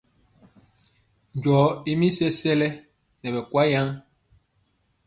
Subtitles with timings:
[1.35, 2.67] Njɔo i mi sesele
[3.21, 3.89] nɛ akwaŋ yen.